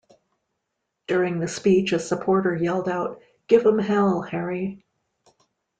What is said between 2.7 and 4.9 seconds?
out "Give 'em Hell, Harry!".